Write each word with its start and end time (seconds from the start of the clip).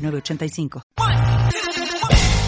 906985. 0.00 0.82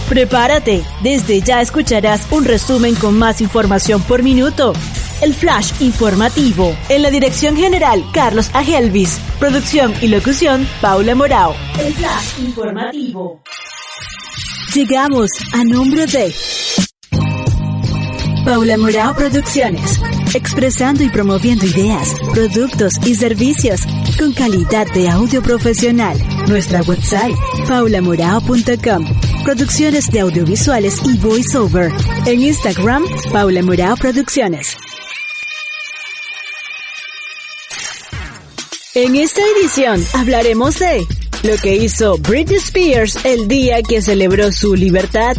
Prepárate, 0.09 0.85
desde 1.03 1.41
ya 1.41 1.63
escucharás 1.63 2.31
un 2.31 2.45
resumen 2.45 2.95
con 2.97 3.19
más 3.19 3.41
información 3.41 4.03
por 4.03 4.23
minuto. 4.23 4.75
El 5.23 5.33
Flash 5.33 5.81
Informativo. 5.81 6.77
En 6.89 7.01
la 7.01 7.11
dirección 7.11 7.57
general, 7.57 8.05
Carlos 8.13 8.51
Agelvis. 8.53 9.19
Producción 9.39 9.95
y 10.03 10.09
locución, 10.09 10.69
Paula 10.81 11.15
Morao. 11.15 11.55
El 11.79 11.95
Flash 11.95 12.41
Informativo. 12.41 13.41
Llegamos 14.75 15.31
a 15.53 15.65
nombre 15.65 16.07
de 16.07 16.35
Paula 18.45 18.77
Morao 18.77 19.15
Producciones. 19.15 20.01
Expresando 20.35 21.05
y 21.05 21.09
promoviendo 21.09 21.65
ideas, 21.67 22.15
productos 22.35 22.95
y 23.07 23.15
servicios 23.15 23.81
con 24.19 24.33
calidad 24.33 24.87
de 24.93 25.09
audio 25.09 25.43
profesional. 25.43 26.17
Nuestra 26.49 26.83
website, 26.83 27.37
paulamorao.com. 27.69 29.07
Producciones 29.45 30.09
de 30.11 30.21
audiovisuales 30.21 31.01
y 31.05 31.17
voiceover. 31.19 31.93
En 32.27 32.43
Instagram, 32.43 33.05
Paula 33.33 33.63
Morao 33.63 33.97
Producciones. 33.97 34.77
En 38.95 39.17
esta 39.17 39.41
edición 39.59 40.05
hablaremos 40.13 40.79
de 40.79 41.07
lo 41.45 41.57
que 41.57 41.77
hizo 41.77 42.19
Britney 42.19 42.59
Spears 42.59 43.19
el 43.25 43.49
día 43.49 43.83
que 43.83 44.03
celebró 44.03 44.53
su 44.53 44.75
libertad. 44.75 45.37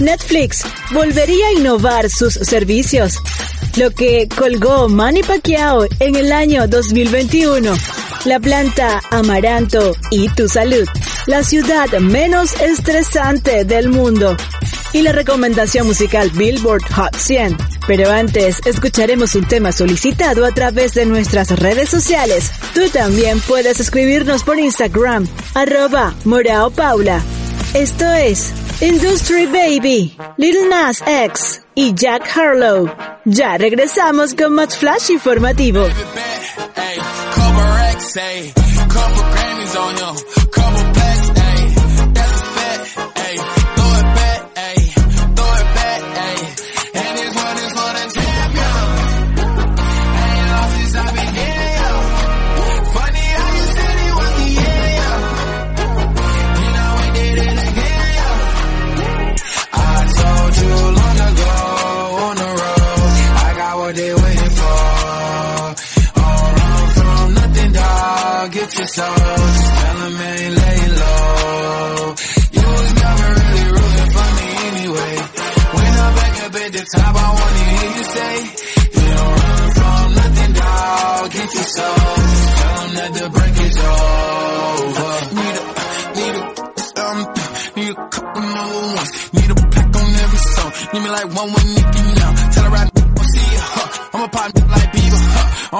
Netflix 0.00 0.64
volvería 0.92 1.46
a 1.46 1.52
innovar 1.52 2.10
sus 2.10 2.34
servicios. 2.34 3.18
Lo 3.76 3.90
que 3.90 4.28
colgó 4.28 4.88
Manny 4.88 5.24
Pacquiao 5.24 5.86
en 5.98 6.14
el 6.14 6.30
año 6.30 6.68
2021. 6.68 7.72
La 8.24 8.38
planta 8.38 9.00
Amaranto 9.10 9.96
y 10.12 10.28
tu 10.28 10.48
salud. 10.48 10.86
La 11.26 11.42
ciudad 11.42 11.90
menos 11.98 12.52
estresante 12.60 13.64
del 13.64 13.88
mundo. 13.88 14.36
Y 14.92 15.02
la 15.02 15.10
recomendación 15.10 15.88
musical 15.88 16.30
Billboard 16.30 16.84
Hot 16.92 17.16
100. 17.16 17.56
Pero 17.88 18.12
antes, 18.12 18.60
escucharemos 18.64 19.34
un 19.34 19.44
tema 19.44 19.72
solicitado 19.72 20.44
a 20.44 20.52
través 20.52 20.94
de 20.94 21.04
nuestras 21.04 21.50
redes 21.58 21.88
sociales. 21.88 22.52
Tú 22.74 22.88
también 22.90 23.40
puedes 23.40 23.80
escribirnos 23.80 24.44
por 24.44 24.56
Instagram, 24.56 25.26
arroba 25.54 26.14
Morao 26.24 26.70
Paula. 26.70 27.20
Esto 27.74 28.10
es 28.12 28.52
Industry 28.80 29.46
Baby, 29.46 30.16
Little 30.36 30.68
Nas 30.68 31.02
X 31.06 31.60
y 31.74 31.92
Jack 31.92 32.24
Harlow. 32.36 33.13
Ya 33.24 33.56
regresamos 33.56 34.34
con 34.34 34.52
más 34.54 34.76
flash 34.76 35.10
informativo. 35.10 35.86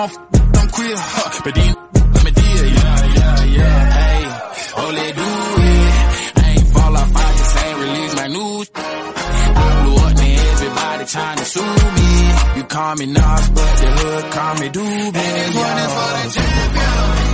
Don't 0.06 0.34
f- 0.34 0.62
I'm 0.62 0.69
queer, 0.70 0.97
huh. 0.97 1.41
But 1.44 1.54
then 1.54 1.75
yeah, 3.54 3.92
hey, 3.98 4.25
oh, 4.76 4.91
let 4.94 5.15
do 5.15 5.22
it. 5.22 5.92
I 6.37 6.50
ain't 6.50 6.69
fall 6.69 6.97
off, 6.97 7.16
I 7.16 7.32
just 7.38 7.56
ain't 7.65 7.78
release 7.78 8.14
my 8.16 8.26
news. 8.28 8.70
I 8.75 9.82
blew 9.84 9.97
up, 9.97 10.16
man, 10.16 10.38
everybody 10.53 11.04
trying 11.04 11.38
to 11.38 11.44
sue 11.44 11.75
me. 11.97 12.56
You 12.56 12.64
call 12.64 12.94
me 12.97 13.06
Nas, 13.06 13.50
but 13.50 13.76
the 13.81 13.88
hood 13.98 14.32
call 14.32 14.54
me 14.54 14.69
Doobie. 14.69 15.16
And 15.16 15.37
this 15.37 15.54
one 15.54 15.78
is 15.78 15.93
for 15.94 16.10
the 16.16 16.31
champion. 16.34 17.33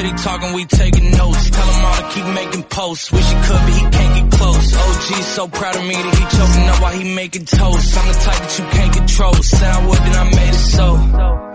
City 0.00 0.16
talking, 0.16 0.52
we 0.54 0.64
taking 0.64 1.10
notes. 1.10 1.50
Tell 1.50 1.68
him 1.68 1.84
all 1.84 1.96
to 1.96 2.08
keep 2.14 2.26
making 2.32 2.62
posts. 2.62 3.12
Wish 3.12 3.28
he 3.28 3.34
could, 3.34 3.60
but 3.66 3.74
he 3.80 3.84
can't 3.98 4.14
get 4.16 4.38
close. 4.38 4.74
OG 4.74 5.08
so 5.36 5.48
proud 5.48 5.76
of 5.76 5.84
me 5.84 5.92
that 5.92 6.14
he 6.16 6.24
choking 6.38 6.68
up 6.72 6.80
while 6.80 6.96
he 6.96 7.14
making 7.14 7.44
toast. 7.44 7.98
I'm 7.98 8.08
the 8.08 8.14
type 8.14 8.40
that 8.40 8.58
you 8.58 8.64
can't 8.64 8.92
control. 8.94 9.34
Said 9.34 9.68
I 9.68 9.86
would, 9.86 9.98
then 9.98 10.16
I 10.16 10.24
made 10.24 10.54
it 10.56 10.64
so. 10.72 10.86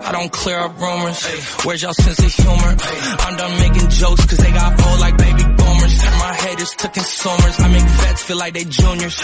I 0.06 0.12
don't 0.12 0.30
clear 0.30 0.60
up 0.60 0.78
rumors. 0.78 1.26
Where's 1.64 1.82
y'all 1.82 1.92
sense 1.92 2.20
of 2.20 2.32
humor? 2.32 2.70
I'm 3.18 3.36
done 3.36 3.54
making 3.58 3.90
jokes 3.90 4.24
cause 4.26 4.38
they 4.38 4.52
got 4.52 4.70
old 4.78 5.00
like 5.00 5.18
baby 5.18 5.42
boomers. 5.42 5.94
My 6.22 6.34
haters 6.38 6.70
to 6.78 6.88
consumers. 6.88 7.56
I 7.58 7.66
make 7.66 7.82
vets 7.82 8.22
feel 8.22 8.38
like 8.38 8.54
they 8.54 8.62
juniors. 8.62 9.16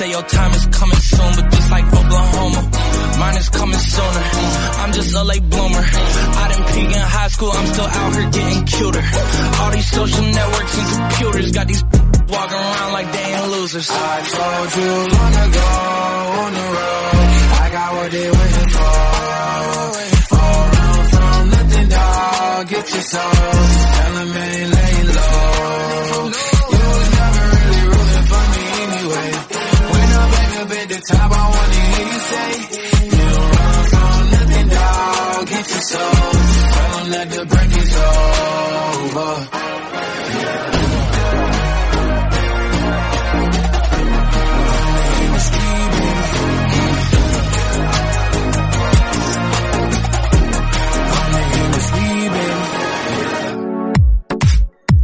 Say 0.00 0.10
your 0.10 0.22
time 0.22 0.52
is 0.54 0.64
coming 0.72 0.96
soon, 0.96 1.30
but 1.36 1.52
just 1.52 1.70
like 1.70 1.84
Oklahoma, 1.84 2.60
mine 3.20 3.36
is 3.36 3.48
coming 3.50 3.76
sooner. 3.76 4.24
I'm 4.80 4.92
just 4.94 5.14
a 5.14 5.22
late 5.24 5.44
bloomer. 5.50 5.84
Peak 6.74 6.90
in 6.96 7.02
high 7.16 7.28
school, 7.28 7.50
I'm 7.52 7.66
still 7.66 7.84
out 7.86 8.14
here 8.14 8.30
getting 8.30 8.64
cuter. 8.66 9.02
All 9.60 9.70
these 9.70 9.90
social 9.90 10.24
networks 10.24 10.78
and 10.78 10.88
computers 10.90 11.50
got 11.52 11.66
these 11.68 11.82
walking 11.84 12.58
around 12.58 12.92
like 12.92 13.12
they 13.12 13.24
ain't 13.34 13.50
losers. 13.50 13.88
I 13.90 14.20
told 14.36 14.76
you 14.76 14.90
long 15.16 15.34
ago 15.46 15.68
on 16.40 16.52
the 16.54 16.66
road, 16.76 17.30
I 17.62 17.68
got 17.72 17.94
what 17.94 18.10
they 18.10 18.30
waiting 18.30 18.70
for. 18.70 18.94
All 20.36 20.64
run 20.70 21.04
from 21.12 21.50
nothing, 21.50 21.88
dog. 21.88 22.68
Get 22.68 22.86
your 22.94 23.02
soul. 23.02 23.30
Tell 23.30 24.12
them 24.14 24.36
ain't 24.36 24.70
laying 24.74 25.08
low. 25.18 26.30
You 26.70 26.86
was 26.94 27.08
never 27.20 27.44
really 27.54 27.82
rooting 27.90 28.26
for 28.30 28.44
me 28.52 28.62
anyway. 28.84 29.28
When 29.92 30.08
I'm 30.20 30.28
back 30.30 30.52
up 30.60 30.70
at 30.70 30.86
the 30.88 30.98
top, 31.10 31.30
I 31.30 31.44
wanna 31.50 31.80
hear 31.90 32.06
you 32.12 32.20
say, 32.30 32.48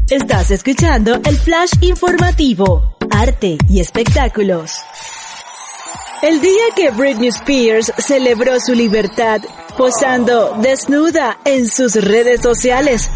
Estás 0.08 0.50
escuchando 0.50 1.16
el 1.24 1.36
flash 1.36 1.72
informativo, 1.80 2.96
arte 3.10 3.58
y 3.68 3.80
espectáculos. 3.80 4.72
El 6.22 6.40
día 6.40 6.64
que 6.74 6.90
Britney 6.90 7.28
Spears 7.28 7.92
celebró 7.98 8.58
su 8.60 8.72
libertad 8.72 9.42
posando 9.76 10.56
desnuda 10.60 11.38
en 11.44 11.68
sus 11.68 11.94
redes 11.94 12.40
sociales, 12.40 13.10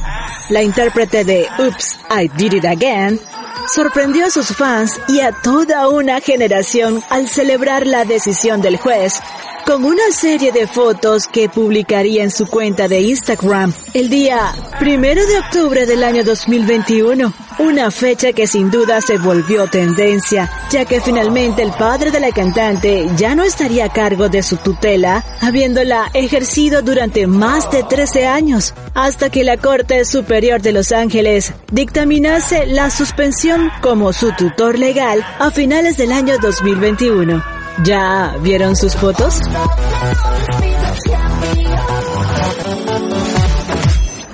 la 0.49 0.63
intérprete 0.63 1.25
de 1.25 1.47
Oops, 1.59 1.99
I 2.11 2.29
Did 2.29 2.55
It 2.55 2.65
Again 2.65 3.21
sorprendió 3.69 4.27
a 4.27 4.31
sus 4.31 4.49
fans 4.49 5.01
y 5.09 5.21
a 5.21 5.33
toda 5.33 5.89
una 5.89 6.21
generación 6.21 7.03
al 7.09 7.29
celebrar 7.29 7.87
la 7.87 8.05
decisión 8.05 8.61
del 8.61 8.77
juez 8.77 9.21
con 9.65 9.85
una 9.85 10.11
serie 10.13 10.53
de 10.53 10.67
fotos 10.67 11.27
que 11.27 11.49
publicaría 11.49 12.23
en 12.23 12.31
su 12.31 12.47
cuenta 12.47 12.89
de 12.89 13.01
Instagram 13.01 13.73
el 13.95 14.09
día 14.09 14.53
primero 14.79 15.27
de 15.27 15.39
octubre 15.39 15.87
del 15.87 16.05
año 16.05 16.25
2021. 16.25 17.33
Una 17.59 17.91
fecha 17.91 18.33
que 18.33 18.47
sin 18.47 18.71
duda 18.71 19.01
se 19.01 19.19
volvió 19.19 19.67
tendencia, 19.67 20.51
ya 20.71 20.85
que 20.85 21.01
finalmente 21.01 21.63
el 21.63 21.73
padre 21.73 22.11
de 22.11 22.21
la 22.21 22.33
cantante 22.33 23.09
ya 23.17 23.35
no 23.35 23.43
estaría 23.43 23.87
a 23.87 23.93
cargo 23.93 24.29
de 24.29 24.43
su 24.43 24.57
tutela, 24.57 25.25
habiéndola 25.41 26.11
ejercido 26.15 26.83
durante 26.83 27.27
más 27.27 27.71
de 27.71 27.83
13 27.83 28.27
años, 28.27 28.75
hasta 28.95 29.31
que 29.31 29.45
la 29.45 29.59
Corte 29.59 30.05
Superior 30.05 30.63
de 30.63 30.73
Los 30.73 30.93
Ángeles 30.93 31.53
dictaminase 31.71 32.67
la 32.67 32.91
suspensión 32.91 33.71
como 33.83 34.13
su 34.13 34.33
tutor 34.33 34.79
legal 34.79 35.25
a 35.39 35.51
finales 35.51 35.97
del 35.97 36.13
año 36.13 36.39
2021. 36.39 37.60
¿Ya 37.85 38.37
vieron 38.41 38.77
sus 38.77 38.95
fotos? 38.95 39.41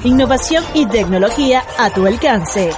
Innovación 0.05 0.65
y 0.75 0.87
tecnología 0.87 1.63
a 1.79 1.91
tu 1.91 2.07
alcance. 2.07 2.71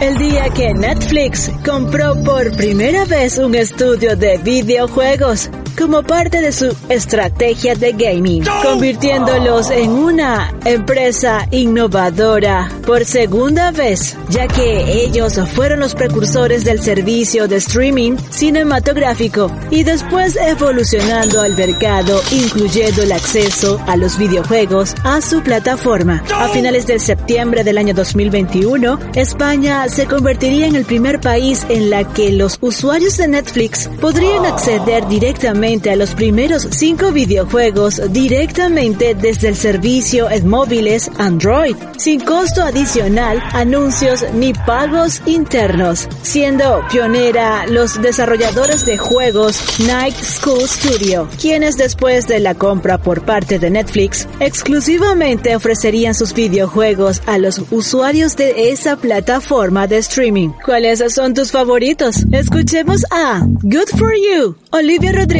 El 0.00 0.16
día 0.18 0.48
que 0.50 0.72
Netflix 0.72 1.50
compró 1.64 2.14
por 2.22 2.56
primera 2.56 3.04
vez 3.04 3.38
un 3.38 3.54
estudio 3.54 4.16
de 4.16 4.38
videojuegos 4.38 5.50
como 5.80 6.02
parte 6.02 6.42
de 6.42 6.52
su 6.52 6.76
estrategia 6.90 7.74
de 7.74 7.92
gaming, 7.92 8.44
convirtiéndolos 8.62 9.70
en 9.70 9.90
una 9.92 10.52
empresa 10.66 11.48
innovadora 11.50 12.68
por 12.86 13.06
segunda 13.06 13.70
vez, 13.70 14.14
ya 14.28 14.46
que 14.46 15.04
ellos 15.04 15.40
fueron 15.54 15.80
los 15.80 15.94
precursores 15.94 16.64
del 16.64 16.82
servicio 16.82 17.48
de 17.48 17.56
streaming 17.56 18.18
cinematográfico 18.30 19.50
y 19.70 19.82
después 19.82 20.36
evolucionando 20.36 21.40
al 21.40 21.56
mercado, 21.56 22.20
incluyendo 22.30 23.02
el 23.02 23.12
acceso 23.12 23.80
a 23.86 23.96
los 23.96 24.18
videojuegos 24.18 24.94
a 25.02 25.22
su 25.22 25.42
plataforma. 25.42 26.22
A 26.34 26.48
finales 26.48 26.86
de 26.86 26.98
septiembre 26.98 27.64
del 27.64 27.78
año 27.78 27.94
2021, 27.94 28.98
España 29.14 29.88
se 29.88 30.06
convertiría 30.06 30.66
en 30.66 30.76
el 30.76 30.84
primer 30.84 31.20
país 31.20 31.64
en 31.70 31.88
la 31.88 32.04
que 32.12 32.32
los 32.32 32.58
usuarios 32.60 33.16
de 33.16 33.28
Netflix 33.28 33.88
podrían 34.00 34.44
acceder 34.44 35.08
directamente 35.08 35.69
a 35.70 35.94
los 35.94 36.14
primeros 36.16 36.66
cinco 36.70 37.12
videojuegos 37.12 38.00
directamente 38.12 39.14
desde 39.14 39.46
el 39.46 39.54
servicio 39.54 40.28
en 40.28 40.48
móviles 40.48 41.08
Android, 41.16 41.76
sin 41.96 42.18
costo 42.18 42.62
adicional, 42.62 43.40
anuncios 43.52 44.24
ni 44.34 44.52
pagos 44.52 45.22
internos, 45.26 46.08
siendo 46.22 46.82
pionera 46.90 47.66
los 47.68 48.02
desarrolladores 48.02 48.84
de 48.84 48.98
juegos 48.98 49.60
Night 49.86 50.16
School 50.16 50.68
Studio, 50.68 51.28
quienes 51.40 51.76
después 51.76 52.26
de 52.26 52.40
la 52.40 52.56
compra 52.56 52.98
por 52.98 53.22
parte 53.24 53.60
de 53.60 53.70
Netflix, 53.70 54.26
exclusivamente 54.40 55.54
ofrecerían 55.54 56.16
sus 56.16 56.34
videojuegos 56.34 57.22
a 57.26 57.38
los 57.38 57.62
usuarios 57.70 58.36
de 58.36 58.72
esa 58.72 58.96
plataforma 58.96 59.86
de 59.86 59.98
streaming. 59.98 60.48
¿Cuáles 60.64 61.00
son 61.14 61.32
tus 61.32 61.52
favoritos? 61.52 62.26
Escuchemos 62.32 63.04
a 63.12 63.44
Good 63.62 63.96
for 63.96 64.14
You, 64.14 64.56
Olivia 64.72 65.12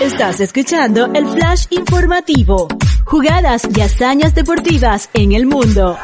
Estás 0.00 0.38
escuchando 0.38 1.06
el 1.14 1.26
flash 1.26 1.66
informativo. 1.70 2.68
Jugadas 3.04 3.66
y 3.74 3.80
hazañas 3.80 4.36
deportivas 4.36 5.10
en 5.14 5.32
el 5.32 5.46
mundo. 5.46 5.98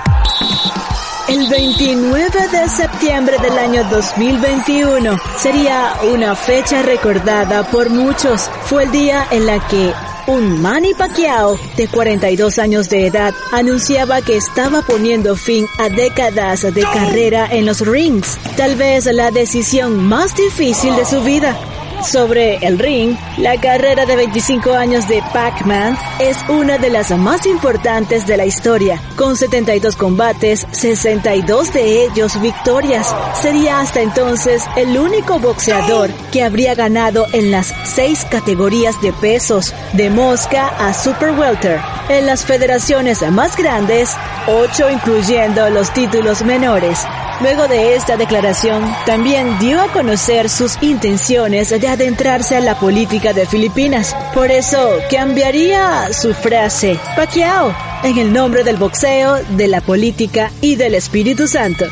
El 1.29 1.49
29 1.49 2.49
de 2.51 2.69
septiembre 2.69 3.37
del 3.39 3.57
año 3.57 3.85
2021 3.85 5.21
sería 5.39 5.95
una 6.13 6.35
fecha 6.35 6.83
recordada 6.83 7.63
por 7.71 7.91
muchos. 7.91 8.51
Fue 8.65 8.83
el 8.83 8.91
día 8.91 9.29
en 9.31 9.47
la 9.47 9.65
que 9.69 9.93
un 10.27 10.61
Manny 10.61 10.95
Pacquiao 10.95 11.57
de 11.77 11.87
42 11.87 12.59
años 12.59 12.89
de 12.89 13.07
edad 13.07 13.33
anunciaba 13.53 14.21
que 14.21 14.37
estaba 14.37 14.83
poniendo 14.83 15.37
fin 15.37 15.69
a 15.79 15.89
décadas 15.89 16.63
de 16.63 16.83
carrera 16.83 17.47
en 17.53 17.67
los 17.67 17.87
rings, 17.87 18.37
tal 18.57 18.75
vez 18.75 19.07
la 19.07 19.31
decisión 19.31 19.97
más 19.97 20.35
difícil 20.35 20.97
de 20.97 21.05
su 21.05 21.23
vida. 21.23 21.57
Sobre 22.03 22.57
el 22.67 22.79
ring, 22.79 23.17
la 23.37 23.61
carrera 23.61 24.07
de 24.07 24.17
25 24.17 24.73
años 24.73 25.07
de 25.07 25.23
Pac-Man 25.33 25.99
es 26.19 26.37
una 26.49 26.79
de 26.79 26.89
las 26.89 27.11
más 27.19 27.45
importantes 27.47 28.27
de 28.27 28.37
la 28.39 28.47
historia, 28.47 29.01
con 29.17 29.37
72 29.37 29.97
combates, 29.97 30.67
62 30.71 31.73
de 31.73 32.05
ellos 32.05 32.41
victorias. 32.41 33.15
Sería 33.41 33.81
hasta 33.81 34.01
entonces 34.01 34.65
el 34.77 34.99
único 34.99 35.39
boxeador 35.39 36.11
que 36.33 36.43
habría 36.43 36.75
ganado 36.75 37.27
en 37.33 37.51
las 37.51 37.73
seis 37.85 38.27
categorías 38.31 39.01
de 39.03 39.13
pesos, 39.13 39.75
de 39.93 40.09
mosca 40.09 40.69
a 40.69 40.95
super 40.95 41.33
welter. 41.33 41.81
En 42.09 42.27
las 42.27 42.45
federaciones 42.45 43.23
más 43.31 43.57
grandes, 43.57 44.17
ocho 44.49 44.91
incluyendo 44.91 45.69
los 45.69 45.93
títulos 45.93 46.43
menores. 46.43 46.99
Luego 47.41 47.69
de 47.69 47.97
esta 47.97 48.19
declaración, 48.19 48.85
también 49.07 49.59
dio 49.59 49.81
a 49.81 49.91
conocer 49.93 50.51
sus 50.51 50.77
intenciones 50.83 51.71
de 51.71 51.89
adentrarse 51.89 52.57
a 52.57 52.61
la 52.61 52.79
política 52.79 53.33
de 53.33 53.47
Filipinas. 53.47 54.15
Por 54.35 54.51
eso 54.51 54.79
cambiaría 55.11 56.13
su 56.13 56.35
frase, 56.35 56.99
Pacquiao, 57.17 57.75
en 58.03 58.19
el 58.19 58.33
nombre 58.33 58.63
del 58.63 58.77
boxeo, 58.77 59.37
de 59.57 59.69
la 59.69 59.81
política 59.81 60.51
y 60.61 60.77
del 60.77 60.95
Espíritu 60.95 61.49
Santo. 61.49 61.87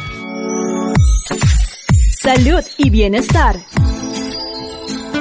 Salud 2.21 2.63
y 2.77 2.91
bienestar. 2.91 3.57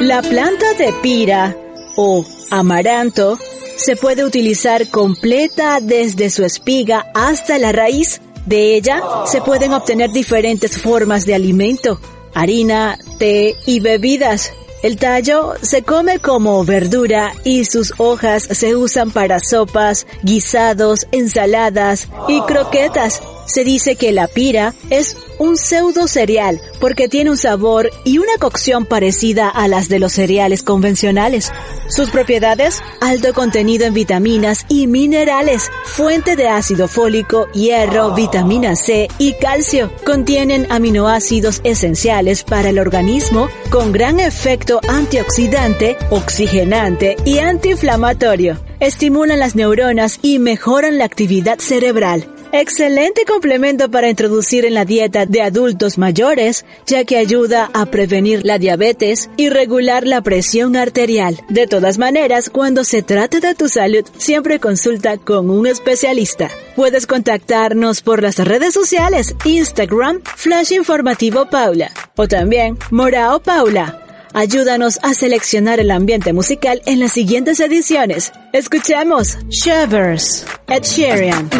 La 0.01 0.21
planta 0.21 0.73
de 0.77 0.93
pira 1.01 1.55
o 1.95 2.25
amaranto 2.51 3.39
se 3.77 3.95
puede 3.95 4.25
utilizar 4.25 4.89
completa 4.89 5.79
desde 5.81 6.29
su 6.29 6.43
espiga 6.43 7.05
hasta 7.13 7.57
la 7.57 7.71
raíz. 7.71 8.19
De 8.47 8.75
ella 8.75 9.03
se 9.25 9.41
pueden 9.41 9.73
obtener 9.73 10.11
diferentes 10.11 10.77
formas 10.77 11.25
de 11.25 11.35
alimento, 11.35 11.99
harina, 12.33 12.97
té 13.19 13.55
y 13.65 13.81
bebidas. 13.81 14.53
El 14.83 14.95
tallo 14.95 15.55
se 15.61 15.83
come 15.83 16.19
como 16.19 16.63
verdura 16.63 17.33
y 17.43 17.65
sus 17.65 17.93
hojas 17.97 18.43
se 18.43 18.73
usan 18.73 19.11
para 19.11 19.41
sopas, 19.41 20.07
guisados, 20.23 21.07
ensaladas 21.11 22.07
y 22.29 22.39
croquetas. 22.41 23.21
Se 23.47 23.65
dice 23.65 23.97
que 23.97 24.13
la 24.13 24.27
pira 24.27 24.73
es 24.89 25.17
un 25.39 25.57
pseudo 25.57 26.07
cereal 26.07 26.61
porque 26.79 27.07
tiene 27.07 27.29
un 27.29 27.37
sabor 27.37 27.89
y 28.03 28.17
una 28.17 28.37
cocción 28.39 28.85
parecida 28.85 29.49
a 29.49 29.67
las 29.67 29.89
de 29.89 29.99
los 29.99 30.13
cereales 30.13 30.63
convencionales. 30.63 31.51
Sus 31.89 32.09
propiedades, 32.09 32.81
alto 32.99 33.33
contenido 33.33 33.85
en 33.85 33.93
vitaminas 33.93 34.65
y 34.67 34.87
minerales, 34.87 35.69
fuente 35.85 36.35
de 36.35 36.49
ácido 36.49 36.87
fólico, 36.87 37.47
hierro, 37.53 38.13
vitamina 38.13 38.75
C 38.75 39.07
y 39.17 39.33
calcio. 39.33 39.91
Contienen 40.05 40.67
aminoácidos 40.69 41.61
esenciales 41.63 42.43
para 42.43 42.69
el 42.69 42.79
organismo 42.79 43.49
con 43.69 43.91
gran 43.91 44.19
efecto 44.19 44.81
antioxidante, 44.87 45.97
oxigenante 46.09 47.15
y 47.25 47.39
antiinflamatorio. 47.39 48.59
Estimulan 48.79 49.39
las 49.39 49.55
neuronas 49.55 50.19
y 50.21 50.39
mejoran 50.39 50.97
la 50.97 51.05
actividad 51.05 51.57
cerebral. 51.59 52.27
Excelente 52.53 53.25
complemento 53.25 53.91
para 53.91 54.09
introducir 54.09 54.63
en 54.63 54.73
la 54.73 54.85
dieta 54.85 55.25
de 55.25 55.41
adultos 55.41 55.97
mayores, 55.97 56.65
ya 56.85 57.03
que 57.03 57.17
ayuda 57.17 57.69
a 57.73 57.85
prevenir 57.87 58.45
la 58.45 58.57
diabetes 58.57 59.29
y 59.35 59.49
regular 59.49 60.07
la 60.07 60.21
presión 60.21 60.77
arterial. 60.77 61.37
De 61.49 61.67
todas 61.67 61.97
maneras, 61.97 62.49
cuando 62.49 62.85
se 62.85 63.01
trate 63.01 63.41
de 63.41 63.53
tu 63.53 63.67
salud, 63.67 64.05
siempre 64.17 64.59
consulta 64.59 65.17
con 65.17 65.49
un 65.49 65.67
especialista. 65.67 66.49
Puedes 66.75 67.05
contactarnos 67.05 68.01
por 68.01 68.23
las 68.23 68.37
redes 68.37 68.73
sociales, 68.73 69.35
Instagram, 69.43 70.21
Flash 70.23 70.71
Informativo 70.71 71.49
Paula, 71.49 71.91
o 72.15 72.27
también 72.27 72.77
Morao 72.91 73.41
Paula. 73.41 74.06
Ayúdanos 74.33 74.99
a 75.03 75.13
seleccionar 75.13 75.79
el 75.79 75.91
ambiente 75.91 76.33
musical 76.33 76.81
en 76.85 76.99
las 76.99 77.13
siguientes 77.13 77.59
ediciones. 77.59 78.31
Escuchemos 78.53 79.37
Shivers, 79.49 80.45
Ed 80.67 80.83
Sheeran. 80.83 81.49
to. 81.49 81.57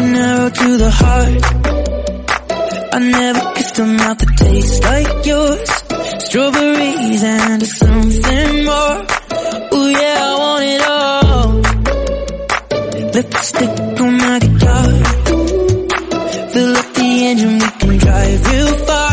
I 2.90 3.00
never 3.00 3.52
kissed 3.54 3.78
a 3.78 3.84
mouth 3.84 4.18
that 4.18 4.36
tastes 4.38 4.80
like 4.82 5.26
yours. 5.26 5.70
Strawberries 6.24 7.22
and 7.22 7.62
something 7.66 8.64
more. 8.64 9.06
Ooh 9.74 9.90
yeah, 9.90 10.18
I 10.20 10.34
want 10.42 10.64
it 10.74 10.82
all. 10.94 11.48
Lipstick 13.14 14.00
on 14.00 14.12
my 14.18 14.38
guitar. 14.40 14.86
Fill 16.52 16.76
up 16.76 16.88
the 16.94 17.08
engine, 17.28 17.58
we 17.58 17.70
can 17.78 17.98
drive 17.98 18.46
real 18.50 18.72
far. 18.88 19.12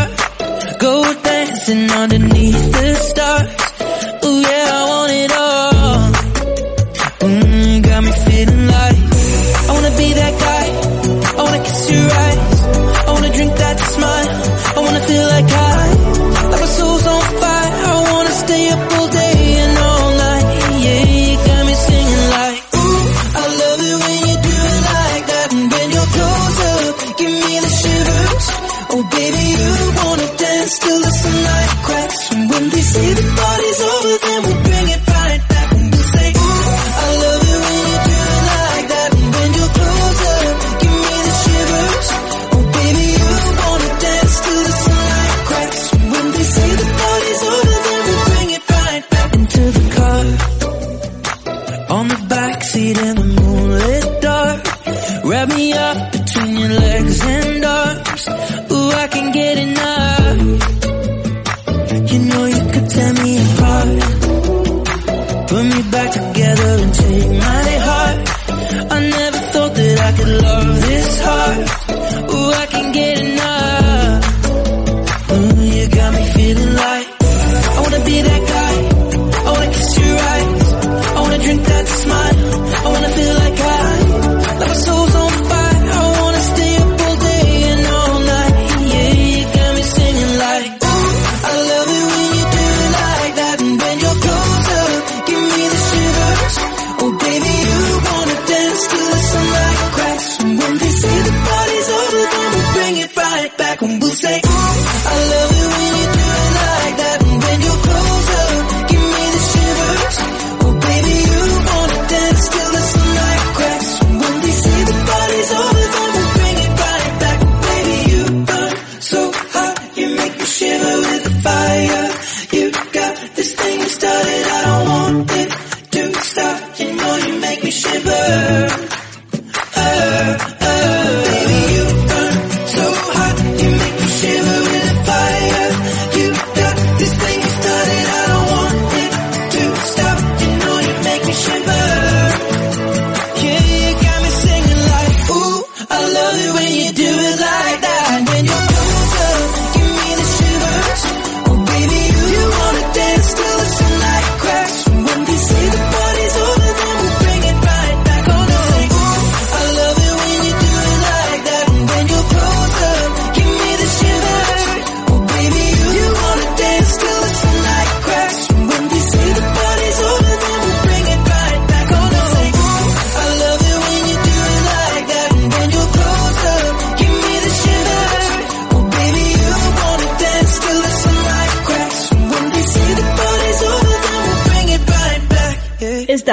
Go 0.78 0.92
dancing 1.66 1.90
underneath 1.90 2.72
the 2.72 2.94
stars. 2.94 3.48
Ooh 4.24 4.40
yeah, 4.40 4.70
I 4.72 4.84
want 4.88 5.12
it 5.12 5.32
all. 5.32 6.12
Mm, 7.26 7.82
got 7.82 8.04
me 8.04 8.12
feeling 8.26 8.66
like 8.66 8.98
I 9.68 9.72
wanna 9.72 9.96
be 9.96 10.12
that 10.14 10.34
guy. 10.46 10.66
I 11.38 11.42
wanna 11.42 11.62
kiss 11.64 11.90
your 11.90 12.10
eyes. 12.24 12.62
I 13.06 13.12
wanna 13.12 13.32
drink 13.32 13.52
that 13.56 13.78
smile. 13.80 14.28
I 14.76 14.80
wanna 14.80 15.00
feel 15.00 15.26
like 15.26 15.50
I, 15.50 15.65
I 104.68 105.16
love 105.32 105.50
it 105.52 105.68
when 105.76 105.92
you 106.00 106.05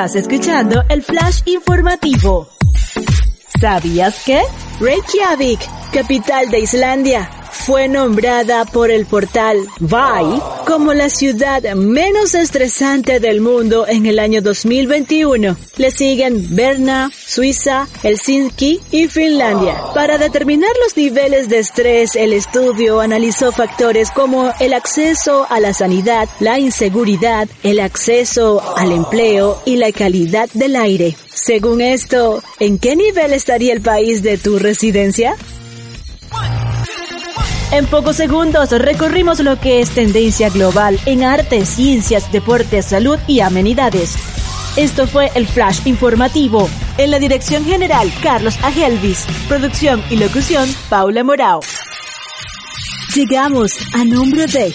Estás 0.04 0.18
escuchando 0.18 0.84
el 0.90 1.02
flash 1.02 1.44
informativo. 1.46 2.50
¿Sabías 3.62 4.22
que? 4.26 4.42
Reykjavik, 4.82 5.62
capital 5.94 6.52
de 6.52 6.60
Islandia, 6.60 7.30
fue 7.66 7.88
nombrada 7.88 8.66
por 8.66 8.92
el 8.92 9.06
portal 9.06 9.58
VAI 9.80 10.42
como 10.68 10.94
la 10.94 11.10
ciudad 11.10 11.64
menos 11.76 12.36
estresante 12.36 13.22
del 13.22 13.40
mundo 13.40 13.88
en 13.88 14.06
el 14.06 14.20
año 14.20 14.42
2021. 14.42 15.56
Le 15.78 15.92
siguen 15.92 16.56
Berna, 16.56 17.10
Suiza, 17.14 17.88
Helsinki 18.02 18.82
y 18.92 19.08
Finlandia. 19.08 19.82
Para 19.94 20.18
determinar 20.18 20.72
los 20.84 20.98
niveles 20.98 21.48
de 21.48 21.60
estrés, 21.60 22.18
el 22.18 22.34
estudio 22.34 23.00
analizó 23.00 23.54
factores 23.54 24.12
como 24.12 24.54
el 24.60 24.74
acceso 24.74 25.48
a 25.50 25.62
la 25.62 25.74
sanidad, 25.74 26.28
la 26.42 26.60
inseguridad, 26.60 27.48
el 27.64 27.80
acceso 27.80 28.62
al 28.76 28.92
empleo 28.92 29.62
y 29.66 29.78
la 29.78 29.92
calidad 29.94 30.50
del 30.54 30.76
aire. 30.76 31.16
Según 31.34 31.82
esto, 31.82 32.44
¿en 32.60 32.78
qué 32.78 32.96
nivel 32.96 33.34
estaría 33.34 33.74
el 33.74 33.82
país 33.82 34.22
de 34.22 34.38
tu 34.38 34.60
residencia? 34.60 35.36
En 37.74 37.88
pocos 37.88 38.18
segundos 38.18 38.70
recorrimos 38.70 39.40
lo 39.40 39.60
que 39.60 39.82
es 39.82 39.90
tendencia 39.90 40.50
global 40.50 41.00
en 41.08 41.24
arte, 41.24 41.66
ciencias, 41.66 42.32
deportes, 42.32 42.86
salud 42.86 43.18
y 43.26 43.40
amenidades. 43.40 44.14
Esto 44.76 45.08
fue 45.08 45.32
el 45.34 45.48
Flash 45.48 45.80
Informativo. 45.86 46.70
En 47.00 47.10
la 47.10 47.18
dirección 47.18 47.66
general, 47.66 48.14
Carlos 48.22 48.60
Agelvis. 48.62 49.26
Producción 49.48 50.04
y 50.12 50.18
locución, 50.18 50.70
Paula 50.88 51.24
Morao. 51.24 51.62
Llegamos 53.16 53.74
a 53.96 54.06
nombre 54.06 54.46
de 54.46 54.72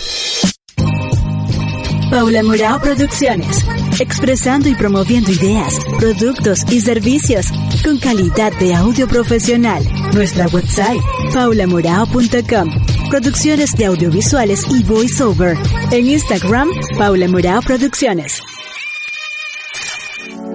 Paula 2.10 2.42
Morao 2.42 2.80
Producciones. 2.80 3.64
Expresando 4.00 4.68
y 4.68 4.74
promoviendo 4.74 5.30
ideas, 5.30 5.78
productos 5.98 6.60
y 6.70 6.80
servicios 6.80 7.46
con 7.84 7.98
calidad 7.98 8.52
de 8.58 8.74
audio 8.74 9.06
profesional. 9.06 9.84
Nuestra 10.14 10.46
website, 10.48 11.02
paulamorao.com. 11.34 12.87
Producciones 13.10 13.72
de 13.72 13.86
audiovisuales 13.86 14.66
y 14.70 14.84
voiceover. 14.84 15.56
En 15.90 16.06
Instagram, 16.06 16.68
Paula 16.98 17.26
Morao 17.26 17.62
Producciones. 17.62 18.42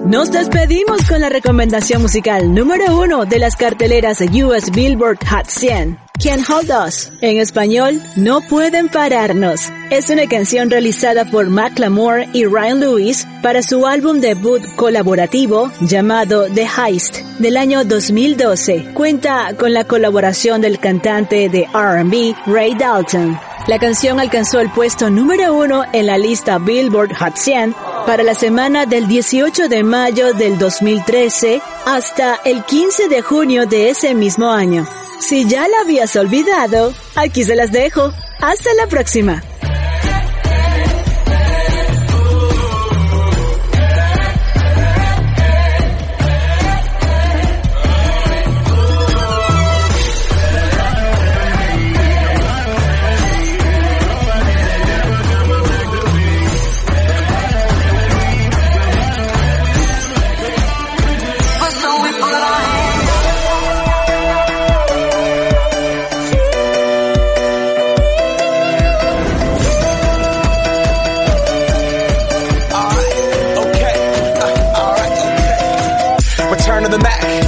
Nos 0.06 0.30
despedimos 0.30 1.02
con 1.08 1.20
la 1.20 1.28
recomendación 1.28 2.02
musical 2.02 2.54
número 2.54 2.96
uno 3.00 3.24
de 3.24 3.38
las 3.38 3.56
carteleras 3.56 4.20
US 4.20 4.70
Billboard 4.70 5.18
Hot 5.28 5.46
100. 5.48 6.03
Can't 6.22 6.48
Hold 6.48 6.70
Us. 6.70 7.10
En 7.20 7.38
español, 7.38 8.00
No 8.14 8.40
Pueden 8.40 8.88
Pararnos. 8.88 9.72
Es 9.90 10.10
una 10.10 10.26
canción 10.28 10.70
realizada 10.70 11.24
por 11.24 11.48
Macklemore 11.48 12.28
y 12.32 12.46
Ryan 12.46 12.80
Lewis 12.80 13.26
para 13.42 13.62
su 13.62 13.84
álbum 13.84 14.20
debut 14.20 14.62
colaborativo 14.76 15.72
llamado 15.80 16.46
The 16.54 16.66
Heist 16.66 17.18
del 17.40 17.56
año 17.56 17.84
2012. 17.84 18.92
Cuenta 18.94 19.54
con 19.58 19.74
la 19.74 19.84
colaboración 19.84 20.60
del 20.60 20.78
cantante 20.78 21.48
de 21.48 21.66
R&B 21.74 22.36
Ray 22.46 22.74
Dalton. 22.76 23.38
La 23.66 23.80
canción 23.80 24.20
alcanzó 24.20 24.60
el 24.60 24.70
puesto 24.70 25.10
número 25.10 25.52
uno 25.54 25.84
en 25.92 26.06
la 26.06 26.16
lista 26.16 26.58
Billboard 26.58 27.14
Hot 27.16 27.36
100 27.36 27.74
para 28.06 28.22
la 28.22 28.34
semana 28.34 28.86
del 28.86 29.08
18 29.08 29.68
de 29.68 29.82
mayo 29.82 30.32
del 30.32 30.58
2013 30.58 31.60
hasta 31.86 32.36
el 32.44 32.62
15 32.64 33.08
de 33.08 33.20
junio 33.20 33.66
de 33.66 33.90
ese 33.90 34.14
mismo 34.14 34.50
año. 34.50 34.86
Si 35.20 35.46
ya 35.48 35.68
la 35.68 35.80
habías 35.80 36.14
olvidado, 36.16 36.92
aquí 37.14 37.44
se 37.44 37.54
las 37.54 37.72
dejo. 37.72 38.12
Hasta 38.40 38.74
la 38.74 38.86
próxima. 38.86 39.42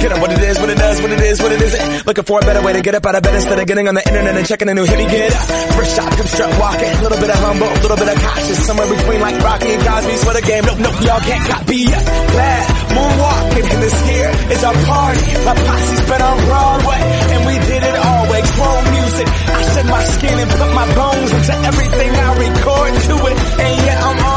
Up 0.07 0.21
what 0.21 0.31
it 0.31 0.39
is, 0.39 0.57
what 0.59 0.69
it 0.69 0.77
does, 0.77 1.01
what 1.01 1.11
it 1.11 1.19
is, 1.19 1.41
what 1.41 1.51
it 1.51 1.61
isn't. 1.61 2.07
Looking 2.07 2.23
for 2.23 2.39
a 2.39 2.45
better 2.45 2.63
way 2.63 2.73
to 2.73 2.81
get 2.81 2.95
up 2.95 3.05
out 3.05 3.15
of 3.15 3.23
bed 3.23 3.35
instead 3.35 3.59
of 3.59 3.67
getting 3.67 3.87
on 3.87 3.95
the 3.95 4.07
internet 4.07 4.37
and 4.37 4.47
checking 4.47 4.69
a 4.69 4.73
new 4.73 4.85
hit. 4.85 4.97
Get 5.09 5.35
up. 5.35 5.47
First 5.75 5.95
shot, 5.95 6.11
come 6.15 6.27
strut 6.27 6.51
walking. 6.59 6.91
A 6.95 7.01
little 7.03 7.19
bit 7.19 7.29
of 7.29 7.39
humble, 7.43 7.67
a 7.67 7.79
little 7.83 7.97
bit 7.97 8.07
of 8.07 8.17
cautious. 8.23 8.65
Somewhere 8.65 8.87
between 8.87 9.19
like 9.19 9.35
Rocky 9.43 9.67
and 9.67 9.83
Cosby's 9.83 10.23
for 10.23 10.33
the 10.33 10.41
game. 10.41 10.63
Nope, 10.63 10.79
nope, 10.79 10.99
y'all 11.03 11.19
can't 11.19 11.43
copy 11.43 11.91
us. 11.91 12.03
Glad 12.31 12.77
moonwalking. 12.95 13.65
And 13.67 13.79
this 13.83 13.97
here 14.07 14.31
is 14.55 14.63
our 14.63 14.77
party. 14.87 15.27
My 15.43 15.55
posse's 15.55 16.03
been 16.07 16.21
on 16.21 16.37
Broadway. 16.47 17.01
And 17.35 17.41
we 17.45 17.55
did 17.67 17.81
it 17.83 17.95
always. 17.99 18.47
Grown 18.57 18.83
music. 18.95 19.27
I 19.27 19.59
shed 19.75 19.87
my 19.91 20.03
skin 20.15 20.35
and 20.39 20.49
put 20.55 20.71
my 20.71 20.87
bones 20.95 21.31
into 21.35 21.53
everything 21.67 22.11
I 22.15 22.29
record 22.47 22.93
to 23.11 23.15
it. 23.27 23.35
And 23.59 23.73
yeah, 23.85 24.07
I'm 24.07 24.19
on 24.23 24.36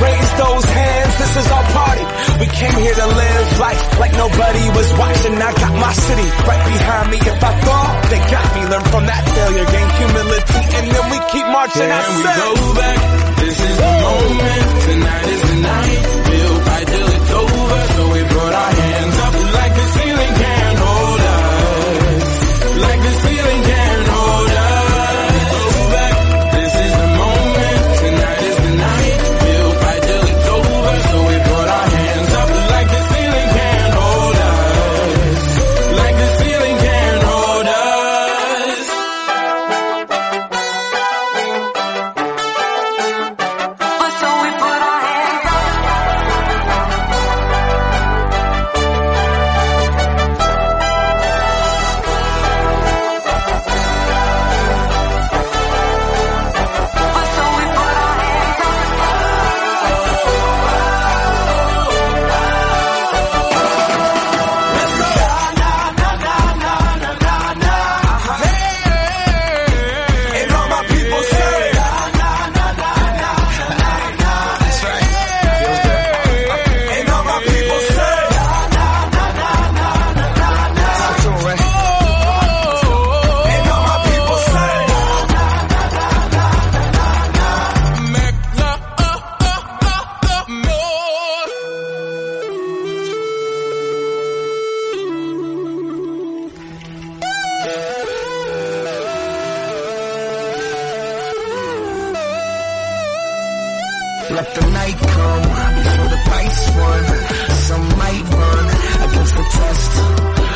raise 0.00 0.30
those 0.40 0.64
hands, 0.64 1.12
this 1.18 1.34
is 1.44 1.46
our 1.52 1.66
party. 1.76 2.04
We 2.40 2.46
came 2.48 2.76
here 2.80 2.94
to 2.94 3.06
live 3.06 3.58
life 3.60 3.82
like 4.00 4.12
nobody 4.16 4.64
was 4.72 4.88
watching. 4.96 5.34
I 5.36 5.52
got 5.52 5.72
my 5.76 5.92
city 5.92 6.28
right 6.48 6.64
behind 6.64 7.10
me. 7.10 7.18
If 7.20 7.44
I 7.44 7.52
Let 104.40 104.54
the 104.54 104.70
night 104.70 104.96
come 104.96 105.42
before 105.76 106.08
the 106.08 106.20
price 106.24 106.60
won. 106.72 107.04
Some 107.68 107.86
might 108.00 108.24
run 108.40 108.66
against 109.04 109.34
the 109.36 109.46
test, 109.52 109.92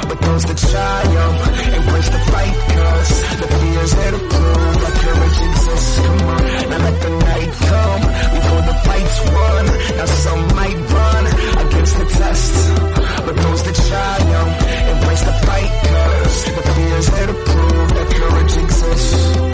but 0.09 0.19
those 0.25 0.45
that 0.49 0.59
triumph 0.73 1.41
embrace 1.77 2.09
the 2.09 2.23
fight. 2.33 2.57
Cause 2.73 3.13
the 3.41 3.49
fear's 3.61 3.93
there 3.95 4.13
to 4.17 4.21
prove 4.33 4.77
that 4.85 4.95
courage 5.05 5.39
exists. 5.49 6.01
Come 6.01 6.21
on, 6.33 6.43
now 6.71 6.81
let 6.81 6.97
the 7.05 7.13
night 7.29 7.53
come 7.69 8.03
before 8.33 8.63
the 8.73 8.77
fight's 8.89 9.19
won. 9.37 9.65
Now 10.01 10.09
some 10.25 10.43
might 10.57 10.81
run 10.97 11.25
against 11.67 11.95
the 12.01 12.07
test, 12.09 12.53
but 13.27 13.37
those 13.37 13.63
that 13.69 13.77
triumph 13.85 14.57
embrace 14.97 15.25
the 15.29 15.37
fight. 15.45 15.73
Cause 15.93 16.39
the 16.57 16.65
fear's 16.73 17.09
there 17.13 17.27
to 17.27 17.37
prove 17.53 17.89
that 17.93 18.09
courage 18.17 18.57
exists. 18.65 19.54